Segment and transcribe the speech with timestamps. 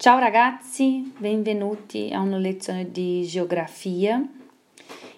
[0.00, 4.26] Ciao ragazzi, benvenuti a una lezione di geografia.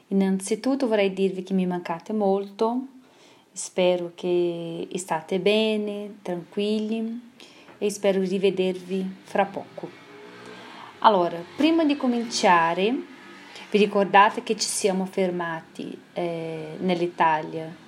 [0.09, 2.87] Innanzitutto vorrei dirvi che mi mancate molto,
[3.53, 7.31] spero che state bene, tranquilli
[7.79, 9.89] e spero di rivedervi fra poco.
[10.99, 12.93] Allora, prima di cominciare,
[13.71, 17.82] vi ricordate che ci siamo fermati eh, nell'Italia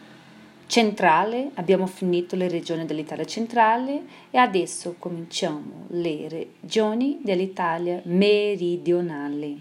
[0.66, 9.56] centrale, abbiamo finito le regioni dell'Italia centrale e adesso cominciamo le regioni dell'Italia meridionale.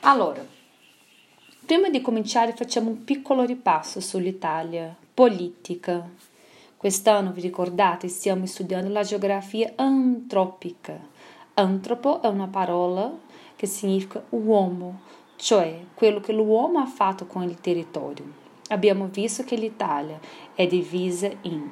[0.00, 0.44] Allora,
[1.64, 6.08] prima di cominciare facciamo un piccolo ripasso sull'Italia politica.
[6.76, 10.98] Quest'anno, vi ricordate, stiamo studiando la geografia antropica.
[11.54, 13.16] Antropo è una parola
[13.54, 15.02] che significa uomo,
[15.36, 18.41] cioè quello che l'uomo ha fatto con il territorio.
[18.68, 20.18] Abbiamo visto che l'Italia
[20.54, 21.68] è divisa in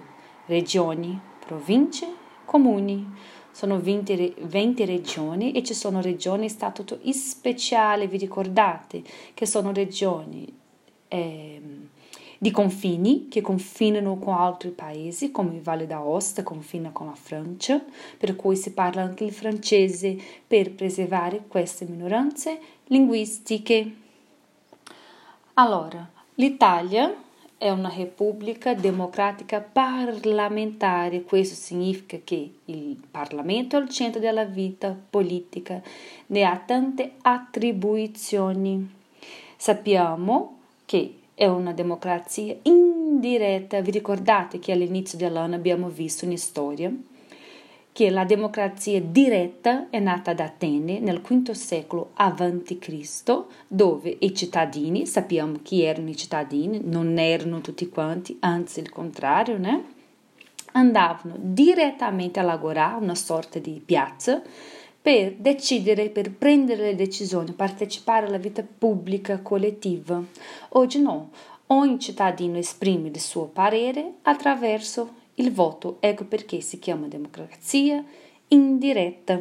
[0.46, 2.06] regioni, province,
[2.44, 3.38] comuni.
[3.52, 9.02] Sono 20, 20 regioni e ci sono regioni a statuto speciale, vi ricordate
[9.34, 10.46] che sono regioni
[11.08, 11.60] eh,
[12.38, 17.84] di confini che confinano con altri paesi, come il Valle d'Aosta confina con la Francia,
[18.16, 23.94] per cui si parla anche il francese per preservare queste minoranze linguistiche.
[25.54, 26.08] Allora,
[26.40, 27.14] L'Italia
[27.58, 34.96] è una repubblica democratica parlamentare, questo significa che il Parlamento è il centro della vita
[35.10, 35.82] politica,
[36.28, 38.90] ne ha tante attribuzioni.
[39.54, 46.90] Sappiamo che è una democrazia indiretta, vi ricordate che all'inizio dell'anno abbiamo visto in storia
[48.00, 55.04] che la democrazia diretta è nata ad Atene nel V secolo a.C., dove i cittadini,
[55.04, 59.84] sappiamo chi erano i cittadini, non erano tutti quanti, anzi il contrario, né?
[60.72, 64.40] andavano direttamente a lavorare, una sorta di piazza,
[65.02, 70.24] per decidere, per prendere le decisioni, partecipare alla vita pubblica collettiva.
[70.70, 71.32] Oggi no,
[71.66, 78.04] ogni cittadino esprime il suo parere attraverso il voto, ecco perché si chiama democrazia
[78.48, 79.40] indiretta.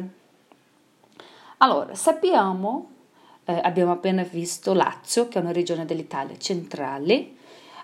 [1.58, 2.90] Allora, sappiamo,
[3.44, 7.32] eh, abbiamo appena visto Lazio, che è una regione dell'Italia centrale,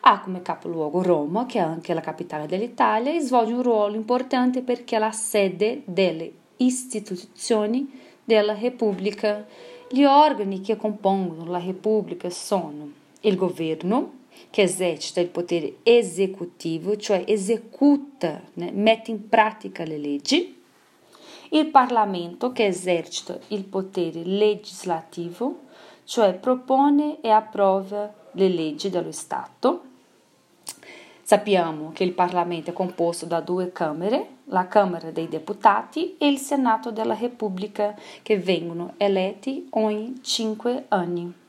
[0.00, 4.62] ha come capoluogo Roma, che è anche la capitale dell'Italia, e svolge un ruolo importante
[4.62, 7.90] perché è la sede delle istituzioni
[8.24, 9.44] della Repubblica.
[9.90, 12.88] Gli organi che compongono la Repubblica sono
[13.20, 14.12] il governo,
[14.50, 20.62] che esercita il potere esecutivo, cioè esecuta, né, mette in pratica le leggi,
[21.50, 25.60] il Parlamento che esercita il potere legislativo,
[26.04, 29.82] cioè propone e approva le leggi dello Stato.
[31.22, 36.38] Sappiamo che il Parlamento è composto da due Camere, la Camera dei Deputati e il
[36.38, 41.44] Senato della Repubblica, che vengono eletti ogni cinque anni.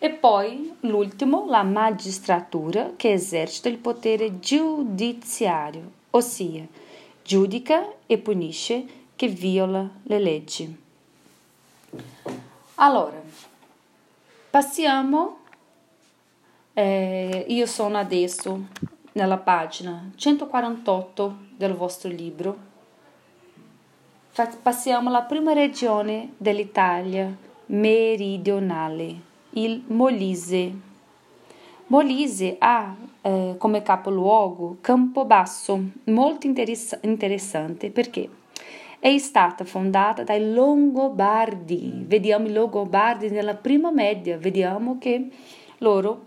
[0.00, 6.64] E poi l'ultimo, la magistratura, che esercita il potere giudiziario, ossia
[7.20, 8.86] giudica e punisce
[9.16, 10.82] chi viola le leggi.
[12.76, 13.20] Allora,
[14.50, 15.38] passiamo,
[16.74, 18.66] eh, io sono adesso
[19.12, 22.66] nella pagina 148 del vostro libro.
[24.62, 27.36] Passiamo alla prima regione dell'Italia
[27.66, 29.27] meridionale
[29.64, 30.86] il Molise.
[31.86, 38.28] Molise ha eh, come capoluogo Campobasso, molto interess- interessante perché
[39.00, 42.04] è stata fondata dai Longobardi.
[42.06, 45.28] Vediamo i Longobardi nella prima media, vediamo che
[45.78, 46.26] loro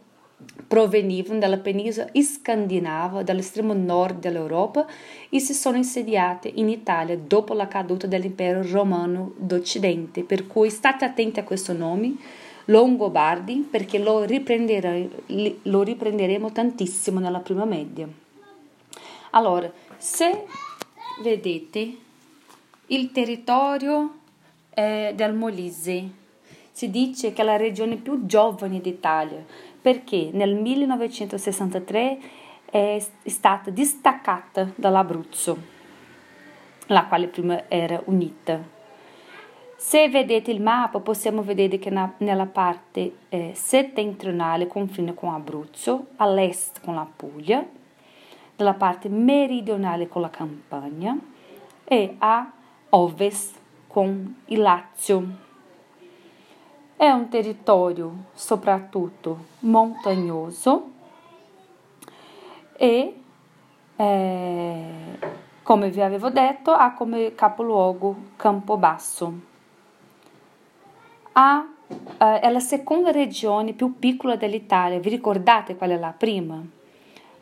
[0.68, 4.88] provenivano dalla penisola scandinava, dall'estremo nord dell'Europa
[5.30, 10.24] e si sono insediate in Italia dopo la caduta dell'impero romano d'Occidente.
[10.24, 12.16] Per cui state attenti a questo nome
[12.66, 18.08] Longobardi perché lo, lo riprenderemo tantissimo nella prima media.
[19.32, 20.46] Allora, se
[21.22, 21.96] vedete
[22.88, 24.16] il territorio
[24.74, 26.10] del Molise,
[26.72, 29.44] si dice che è la regione più giovane d'Italia
[29.82, 32.20] perché nel 1963
[32.66, 35.58] è stata distaccata dall'Abruzzo,
[36.88, 38.80] la quale prima era unita.
[39.84, 46.10] Se vedete il mappa possiamo vedere che na, nella parte eh, settentrionale confina con Abruzzo,
[46.18, 47.66] all'est con la Puglia,
[48.58, 51.18] nella parte meridionale con la Campania
[51.84, 52.52] e a
[52.90, 53.56] ovest
[53.88, 55.28] con il Lazio.
[56.96, 60.92] È un territorio soprattutto montagnoso
[62.78, 63.16] e
[63.96, 64.94] eh,
[65.64, 69.50] come vi avevo detto, ha come capoluogo Campobasso.
[71.34, 71.66] Ha,
[72.18, 75.00] eh, è la seconda regione più piccola dell'Italia.
[75.00, 76.62] Vi ricordate qual è la prima?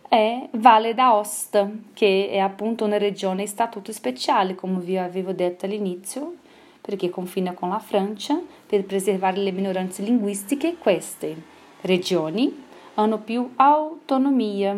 [0.07, 5.65] È Valle d'Aosta, che è appunto una regione a statuto speciale, come vi avevo detto
[5.65, 6.35] all'inizio,
[6.81, 11.35] perché confina con la Francia, per preservare le minoranze linguistiche, queste
[11.81, 12.65] regioni
[12.95, 14.77] hanno più autonomia.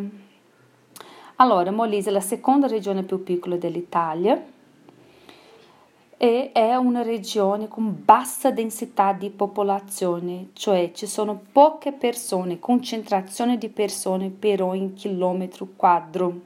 [1.38, 4.42] Allora, Molise è la seconda regione più piccola dell'Italia
[6.24, 13.58] e è una regione con bassa densità di popolazione, cioè ci sono poche persone, concentrazione
[13.58, 16.42] di persone per ogni chilometro quadro.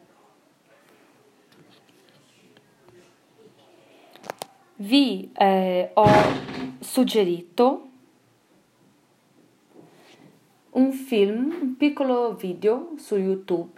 [4.77, 6.09] Vi eh, ho
[6.79, 7.87] suggerito
[10.69, 13.73] un film, un piccolo video su YouTube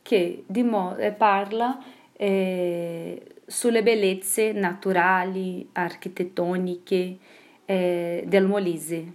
[0.00, 1.82] che dimo- eh, parla
[2.12, 7.16] eh, sulle bellezze naturali, architettoniche
[7.64, 9.12] eh, del Molise.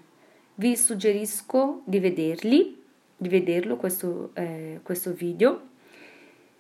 [0.56, 2.84] Vi suggerisco di vederli,
[3.16, 5.62] di vederlo questo, eh, questo video.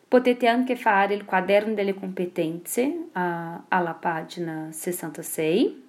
[0.07, 3.09] Potete anche fare il quaderno delle competenze uh,
[3.67, 5.83] alla pagina 66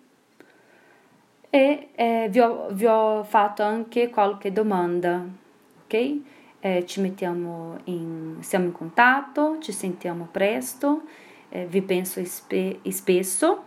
[1.51, 5.25] e eh, vi, ho, vi, ho, fatto anche qualche domanda,
[5.85, 6.17] ok?
[6.59, 11.26] Eh, ci mettiamo in, siamo in contatto, ci sentiamo presto, eh,
[11.65, 13.65] vi penso spe, spesso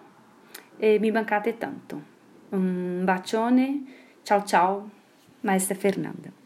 [0.78, 2.02] e mi mancate tanto.
[2.50, 3.84] Un bacione,
[4.24, 4.90] ciao ciao,
[5.42, 6.39] maestra Fernanda.